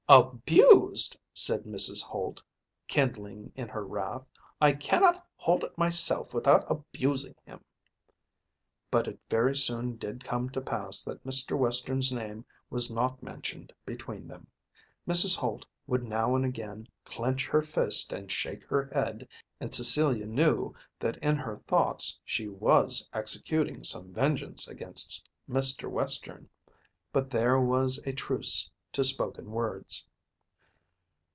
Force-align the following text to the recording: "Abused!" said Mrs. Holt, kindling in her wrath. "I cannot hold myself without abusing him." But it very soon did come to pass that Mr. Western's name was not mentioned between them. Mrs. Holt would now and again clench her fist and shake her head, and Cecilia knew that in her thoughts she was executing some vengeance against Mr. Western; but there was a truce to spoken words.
"Abused!" 0.13 1.17
said 1.33 1.63
Mrs. 1.63 2.03
Holt, 2.03 2.43
kindling 2.89 3.53
in 3.55 3.69
her 3.69 3.85
wrath. 3.85 4.25
"I 4.59 4.73
cannot 4.73 5.25
hold 5.37 5.63
myself 5.77 6.33
without 6.33 6.69
abusing 6.69 7.35
him." 7.45 7.63
But 8.89 9.07
it 9.07 9.19
very 9.29 9.55
soon 9.55 9.95
did 9.95 10.21
come 10.25 10.49
to 10.49 10.59
pass 10.59 11.01
that 11.03 11.23
Mr. 11.23 11.57
Western's 11.57 12.11
name 12.11 12.43
was 12.69 12.91
not 12.91 13.23
mentioned 13.23 13.71
between 13.85 14.27
them. 14.27 14.47
Mrs. 15.07 15.37
Holt 15.37 15.65
would 15.87 16.03
now 16.03 16.35
and 16.35 16.43
again 16.43 16.89
clench 17.05 17.47
her 17.47 17.61
fist 17.61 18.11
and 18.11 18.29
shake 18.29 18.65
her 18.65 18.89
head, 18.93 19.25
and 19.61 19.73
Cecilia 19.73 20.25
knew 20.25 20.75
that 20.99 21.15
in 21.19 21.37
her 21.37 21.61
thoughts 21.69 22.19
she 22.25 22.49
was 22.49 23.07
executing 23.13 23.81
some 23.85 24.11
vengeance 24.11 24.67
against 24.67 25.25
Mr. 25.49 25.89
Western; 25.89 26.49
but 27.13 27.29
there 27.29 27.61
was 27.61 28.01
a 28.05 28.11
truce 28.11 28.69
to 28.93 29.05
spoken 29.05 29.49
words. 29.49 30.05